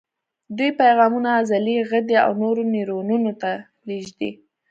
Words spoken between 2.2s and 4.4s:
او نورو نیورونونو ته لېږدوي.